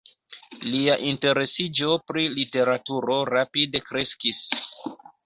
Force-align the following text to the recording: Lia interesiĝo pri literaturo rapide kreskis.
Lia 0.67 0.93
interesiĝo 1.09 1.91
pri 2.11 2.23
literaturo 2.37 3.19
rapide 3.31 3.83
kreskis. 3.91 4.41